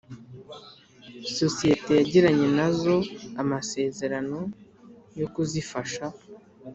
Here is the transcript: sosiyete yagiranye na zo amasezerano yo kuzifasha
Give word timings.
sosiyete 1.37 1.91
yagiranye 1.99 2.47
na 2.57 2.67
zo 2.79 2.97
amasezerano 3.41 4.39
yo 5.19 5.27
kuzifasha 5.33 6.05